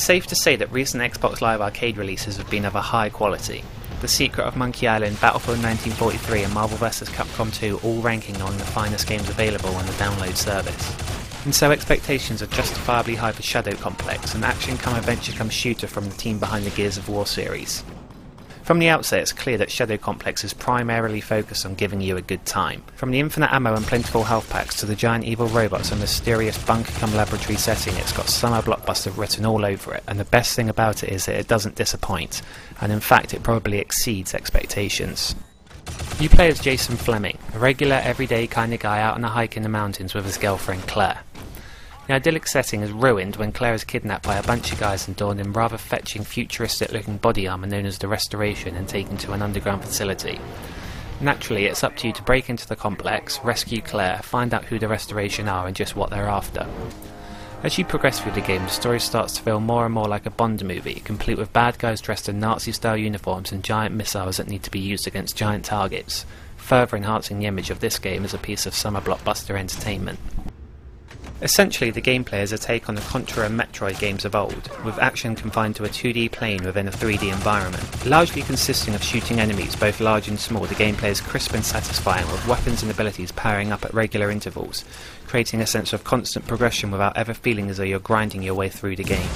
safe 0.00 0.26
to 0.28 0.34
say 0.34 0.56
that 0.56 0.72
recent 0.72 1.02
Xbox 1.02 1.40
Live 1.40 1.60
Arcade 1.60 1.98
releases 1.98 2.36
have 2.38 2.48
been 2.48 2.64
of 2.64 2.74
a 2.74 2.80
high 2.80 3.10
quality. 3.10 3.62
The 4.00 4.08
Secret 4.08 4.44
of 4.44 4.56
Monkey 4.56 4.88
Island, 4.88 5.20
Battlefield 5.20 5.62
1943, 5.62 6.44
and 6.44 6.54
Marvel 6.54 6.78
vs. 6.78 7.10
Capcom 7.10 7.52
2 7.52 7.80
all 7.82 8.00
ranking 8.00 8.36
among 8.36 8.56
the 8.56 8.64
finest 8.64 9.06
games 9.06 9.28
available 9.28 9.70
on 9.70 9.84
the 9.84 9.92
download 9.92 10.36
service. 10.36 11.44
And 11.44 11.54
so 11.54 11.70
expectations 11.70 12.42
are 12.42 12.46
justifiably 12.46 13.14
high 13.14 13.32
for 13.32 13.42
Shadow 13.42 13.74
Complex, 13.74 14.34
an 14.34 14.42
action 14.42 14.78
come 14.78 14.96
adventure 14.96 15.32
come 15.32 15.50
shooter 15.50 15.86
from 15.86 16.06
the 16.06 16.16
team 16.16 16.38
behind 16.38 16.64
the 16.64 16.70
Gears 16.70 16.96
of 16.96 17.08
War 17.08 17.26
series. 17.26 17.84
From 18.62 18.78
the 18.78 18.88
outset, 18.88 19.20
it's 19.20 19.32
clear 19.32 19.58
that 19.58 19.70
Shadow 19.70 19.96
Complex 19.96 20.44
is 20.44 20.52
primarily 20.52 21.20
focused 21.20 21.66
on 21.66 21.74
giving 21.74 22.00
you 22.00 22.16
a 22.16 22.22
good 22.22 22.44
time. 22.46 22.82
From 22.94 23.10
the 23.10 23.18
infinite 23.18 23.52
ammo 23.52 23.74
and 23.74 23.84
plentiful 23.84 24.24
health 24.24 24.48
packs 24.50 24.76
to 24.76 24.86
the 24.86 24.94
giant 24.94 25.24
evil 25.24 25.48
robots 25.48 25.90
and 25.90 26.00
mysterious 26.00 26.62
bunker 26.64 26.92
come 26.92 27.14
laboratory 27.14 27.56
setting, 27.56 27.96
it's 27.96 28.12
got 28.12 28.28
summer 28.28 28.62
blockbuster 28.62 29.16
written 29.16 29.44
all 29.44 29.64
over 29.64 29.94
it, 29.94 30.04
and 30.06 30.20
the 30.20 30.24
best 30.24 30.54
thing 30.54 30.68
about 30.68 31.02
it 31.02 31.10
is 31.10 31.26
that 31.26 31.36
it 31.36 31.48
doesn't 31.48 31.74
disappoint, 31.74 32.42
and 32.80 32.92
in 32.92 33.00
fact, 33.00 33.34
it 33.34 33.42
probably 33.42 33.78
exceeds 33.78 34.34
expectations. 34.34 35.34
You 36.20 36.28
play 36.28 36.48
as 36.48 36.60
Jason 36.60 36.96
Fleming, 36.96 37.38
a 37.54 37.58
regular, 37.58 37.96
everyday 37.96 38.46
kind 38.46 38.74
of 38.74 38.80
guy 38.80 39.00
out 39.00 39.14
on 39.14 39.24
a 39.24 39.28
hike 39.28 39.56
in 39.56 39.62
the 39.62 39.68
mountains 39.68 40.14
with 40.14 40.26
his 40.26 40.36
girlfriend 40.36 40.82
Claire. 40.86 41.20
The 42.10 42.16
idyllic 42.16 42.48
setting 42.48 42.80
is 42.80 42.90
ruined 42.90 43.36
when 43.36 43.52
Claire 43.52 43.74
is 43.74 43.84
kidnapped 43.84 44.26
by 44.26 44.34
a 44.34 44.42
bunch 44.42 44.72
of 44.72 44.80
guys 44.80 45.06
and 45.06 45.16
donned 45.16 45.38
in 45.38 45.52
rather 45.52 45.78
fetching, 45.78 46.24
futuristic 46.24 46.90
looking 46.90 47.18
body 47.18 47.46
armour 47.46 47.68
known 47.68 47.86
as 47.86 47.98
the 47.98 48.08
Restoration 48.08 48.74
and 48.74 48.88
taken 48.88 49.16
to 49.18 49.32
an 49.32 49.42
underground 49.42 49.84
facility. 49.84 50.40
Naturally, 51.20 51.66
it's 51.66 51.84
up 51.84 51.94
to 51.98 52.08
you 52.08 52.12
to 52.14 52.22
break 52.24 52.50
into 52.50 52.66
the 52.66 52.74
complex, 52.74 53.38
rescue 53.44 53.80
Claire, 53.80 54.18
find 54.24 54.52
out 54.52 54.64
who 54.64 54.80
the 54.80 54.88
Restoration 54.88 55.46
are 55.46 55.68
and 55.68 55.76
just 55.76 55.94
what 55.94 56.10
they're 56.10 56.26
after. 56.26 56.66
As 57.62 57.78
you 57.78 57.84
progress 57.84 58.18
through 58.18 58.32
the 58.32 58.40
game, 58.40 58.64
the 58.64 58.70
story 58.70 58.98
starts 58.98 59.34
to 59.34 59.42
feel 59.42 59.60
more 59.60 59.84
and 59.84 59.94
more 59.94 60.08
like 60.08 60.26
a 60.26 60.30
Bond 60.30 60.64
movie, 60.64 61.02
complete 61.04 61.38
with 61.38 61.52
bad 61.52 61.78
guys 61.78 62.00
dressed 62.00 62.28
in 62.28 62.40
Nazi 62.40 62.72
style 62.72 62.96
uniforms 62.96 63.52
and 63.52 63.62
giant 63.62 63.94
missiles 63.94 64.38
that 64.38 64.48
need 64.48 64.64
to 64.64 64.70
be 64.72 64.80
used 64.80 65.06
against 65.06 65.36
giant 65.36 65.64
targets, 65.64 66.26
further 66.56 66.96
enhancing 66.96 67.38
the 67.38 67.46
image 67.46 67.70
of 67.70 67.78
this 67.78 68.00
game 68.00 68.24
as 68.24 68.34
a 68.34 68.38
piece 68.38 68.66
of 68.66 68.74
summer 68.74 69.00
blockbuster 69.00 69.56
entertainment. 69.56 70.18
Essentially, 71.42 71.90
the 71.90 72.02
gameplay 72.02 72.42
is 72.42 72.52
a 72.52 72.58
take 72.58 72.90
on 72.90 72.94
the 72.94 73.00
Contra 73.00 73.46
and 73.46 73.58
Metroid 73.58 73.98
games 73.98 74.26
of 74.26 74.34
old, 74.34 74.70
with 74.84 74.98
action 74.98 75.34
confined 75.34 75.74
to 75.76 75.84
a 75.84 75.88
2D 75.88 76.30
plane 76.30 76.62
within 76.64 76.86
a 76.86 76.90
3D 76.90 77.32
environment. 77.32 78.04
Largely 78.04 78.42
consisting 78.42 78.94
of 78.94 79.02
shooting 79.02 79.40
enemies, 79.40 79.74
both 79.74 80.00
large 80.00 80.28
and 80.28 80.38
small, 80.38 80.66
the 80.66 80.74
gameplay 80.74 81.08
is 81.08 81.22
crisp 81.22 81.54
and 81.54 81.64
satisfying, 81.64 82.30
with 82.30 82.46
weapons 82.46 82.82
and 82.82 82.90
abilities 82.90 83.32
powering 83.32 83.72
up 83.72 83.86
at 83.86 83.94
regular 83.94 84.30
intervals, 84.30 84.84
creating 85.26 85.62
a 85.62 85.66
sense 85.66 85.94
of 85.94 86.04
constant 86.04 86.46
progression 86.46 86.90
without 86.90 87.16
ever 87.16 87.32
feeling 87.32 87.70
as 87.70 87.78
though 87.78 87.84
you're 87.84 88.00
grinding 88.00 88.42
your 88.42 88.54
way 88.54 88.68
through 88.68 88.96
the 88.96 89.02
game. 89.02 89.30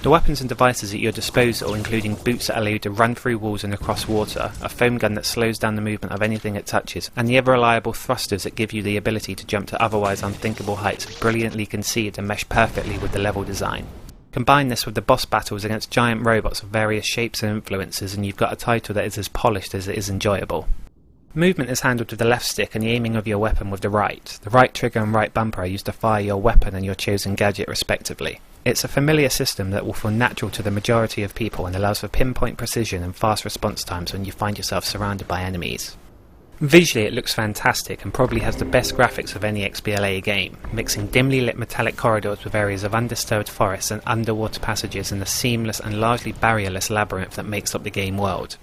The 0.00 0.10
weapons 0.10 0.40
and 0.40 0.48
devices 0.48 0.94
at 0.94 1.00
your 1.00 1.10
disposal, 1.10 1.74
including 1.74 2.14
boots 2.14 2.46
that 2.46 2.56
allow 2.56 2.68
you 2.68 2.78
to 2.80 2.90
run 2.90 3.16
through 3.16 3.38
walls 3.38 3.64
and 3.64 3.74
across 3.74 4.06
water, 4.06 4.52
a 4.62 4.68
foam 4.68 4.96
gun 4.96 5.14
that 5.14 5.26
slows 5.26 5.58
down 5.58 5.74
the 5.74 5.82
movement 5.82 6.12
of 6.12 6.22
anything 6.22 6.54
it 6.54 6.66
touches, 6.66 7.10
and 7.16 7.28
the 7.28 7.36
ever 7.36 7.52
reliable 7.52 7.92
thrusters 7.92 8.44
that 8.44 8.54
give 8.54 8.72
you 8.72 8.80
the 8.80 8.96
ability 8.96 9.34
to 9.34 9.44
jump 9.44 9.66
to 9.66 9.82
otherwise 9.82 10.22
unthinkable 10.22 10.76
heights, 10.76 11.18
brilliantly 11.18 11.66
conceived 11.66 12.16
and 12.16 12.28
mesh 12.28 12.48
perfectly 12.48 12.96
with 12.98 13.10
the 13.10 13.18
level 13.18 13.42
design. 13.42 13.88
Combine 14.30 14.68
this 14.68 14.86
with 14.86 14.94
the 14.94 15.02
boss 15.02 15.24
battles 15.24 15.64
against 15.64 15.90
giant 15.90 16.24
robots 16.24 16.62
of 16.62 16.68
various 16.68 17.04
shapes 17.04 17.42
and 17.42 17.50
influences, 17.50 18.14
and 18.14 18.24
you've 18.24 18.36
got 18.36 18.52
a 18.52 18.56
title 18.56 18.94
that 18.94 19.04
is 19.04 19.18
as 19.18 19.26
polished 19.26 19.74
as 19.74 19.88
it 19.88 19.98
is 19.98 20.08
enjoyable. 20.08 20.68
Movement 21.34 21.68
is 21.68 21.80
handled 21.80 22.10
with 22.10 22.18
the 22.18 22.24
left 22.24 22.46
stick 22.46 22.74
and 22.74 22.82
the 22.82 22.90
aiming 22.90 23.14
of 23.14 23.28
your 23.28 23.38
weapon 23.38 23.70
with 23.70 23.82
the 23.82 23.90
right. 23.90 24.38
The 24.42 24.50
right 24.50 24.72
trigger 24.72 25.00
and 25.00 25.12
right 25.12 25.32
bumper 25.32 25.60
are 25.60 25.66
used 25.66 25.86
to 25.86 25.92
fire 25.92 26.22
your 26.22 26.40
weapon 26.40 26.74
and 26.74 26.86
your 26.86 26.94
chosen 26.94 27.34
gadget 27.34 27.68
respectively. 27.68 28.40
It's 28.64 28.82
a 28.82 28.88
familiar 28.88 29.28
system 29.28 29.70
that 29.70 29.84
will 29.84 29.92
feel 29.92 30.10
natural 30.10 30.50
to 30.52 30.62
the 30.62 30.70
majority 30.70 31.22
of 31.22 31.34
people 31.34 31.66
and 31.66 31.76
allows 31.76 32.00
for 32.00 32.08
pinpoint 32.08 32.56
precision 32.56 33.02
and 33.02 33.14
fast 33.14 33.44
response 33.44 33.84
times 33.84 34.12
when 34.12 34.24
you 34.24 34.32
find 34.32 34.56
yourself 34.56 34.84
surrounded 34.84 35.28
by 35.28 35.42
enemies. 35.42 35.96
Visually, 36.60 37.06
it 37.06 37.12
looks 37.12 37.34
fantastic 37.34 38.02
and 38.02 38.12
probably 38.12 38.40
has 38.40 38.56
the 38.56 38.64
best 38.64 38.96
graphics 38.96 39.36
of 39.36 39.44
any 39.44 39.68
XBLA 39.68 40.22
game, 40.22 40.56
mixing 40.72 41.06
dimly 41.08 41.42
lit 41.42 41.56
metallic 41.56 41.96
corridors 41.96 42.42
with 42.42 42.54
areas 42.54 42.82
of 42.82 42.94
undisturbed 42.94 43.48
forests 43.48 43.90
and 43.90 44.02
underwater 44.06 44.58
passages 44.58 45.12
in 45.12 45.20
the 45.20 45.26
seamless 45.26 45.78
and 45.78 46.00
largely 46.00 46.32
barrierless 46.32 46.90
labyrinth 46.90 47.36
that 47.36 47.46
makes 47.46 47.74
up 47.74 47.84
the 47.84 47.90
game 47.90 48.16
world. 48.16 48.56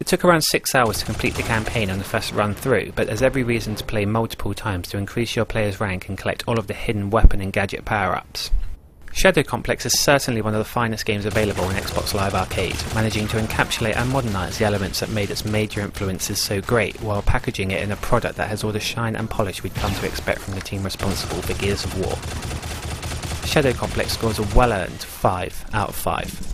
It 0.00 0.06
took 0.06 0.24
around 0.24 0.42
6 0.42 0.74
hours 0.74 0.98
to 0.98 1.04
complete 1.04 1.34
the 1.34 1.42
campaign 1.42 1.88
on 1.88 1.98
the 1.98 2.04
first 2.04 2.32
run 2.32 2.54
through, 2.54 2.92
but 2.96 3.06
there's 3.06 3.22
every 3.22 3.44
reason 3.44 3.76
to 3.76 3.84
play 3.84 4.04
multiple 4.04 4.52
times 4.52 4.88
to 4.88 4.98
increase 4.98 5.36
your 5.36 5.44
player's 5.44 5.80
rank 5.80 6.08
and 6.08 6.18
collect 6.18 6.42
all 6.48 6.58
of 6.58 6.66
the 6.66 6.74
hidden 6.74 7.10
weapon 7.10 7.40
and 7.40 7.52
gadget 7.52 7.84
power 7.84 8.16
ups. 8.16 8.50
Shadow 9.12 9.42
Complex 9.42 9.84
is 9.84 10.00
certainly 10.00 10.40
one 10.40 10.54
of 10.54 10.58
the 10.58 10.64
finest 10.64 11.04
games 11.04 11.26
available 11.26 11.64
on 11.64 11.74
Xbox 11.74 12.14
Live 12.14 12.34
Arcade, 12.34 12.82
managing 12.94 13.28
to 13.28 13.36
encapsulate 13.36 13.96
and 13.96 14.10
modernise 14.10 14.58
the 14.58 14.64
elements 14.64 15.00
that 15.00 15.10
made 15.10 15.30
its 15.30 15.44
major 15.44 15.82
influences 15.82 16.38
so 16.38 16.62
great, 16.62 17.00
while 17.02 17.20
packaging 17.20 17.70
it 17.70 17.82
in 17.82 17.92
a 17.92 17.96
product 17.96 18.36
that 18.36 18.48
has 18.48 18.64
all 18.64 18.72
the 18.72 18.80
shine 18.80 19.14
and 19.14 19.28
polish 19.28 19.62
we'd 19.62 19.74
come 19.74 19.94
to 19.94 20.06
expect 20.06 20.40
from 20.40 20.54
the 20.54 20.62
team 20.62 20.82
responsible 20.82 21.42
for 21.42 21.52
Gears 21.54 21.84
of 21.84 21.98
War. 21.98 22.16
Shadow 23.46 23.74
Complex 23.74 24.12
scores 24.12 24.38
a 24.38 24.56
well 24.56 24.72
earned 24.72 25.02
5 25.02 25.66
out 25.74 25.90
of 25.90 25.94
5. 25.94 26.51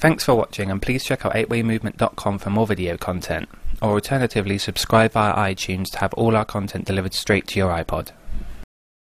Thanks 0.00 0.24
for 0.24 0.34
watching 0.34 0.70
and 0.70 0.80
please 0.80 1.04
check 1.04 1.26
out 1.26 1.34
8waymovement.com 1.34 2.38
for 2.38 2.48
more 2.48 2.66
video 2.66 2.96
content, 2.96 3.50
or 3.82 3.90
alternatively 3.90 4.56
subscribe 4.56 5.12
via 5.12 5.34
iTunes 5.34 5.90
to 5.90 5.98
have 5.98 6.14
all 6.14 6.36
our 6.36 6.46
content 6.46 6.86
delivered 6.86 7.12
straight 7.12 7.46
to 7.48 7.58
your 7.58 7.68
iPod. 7.68 8.12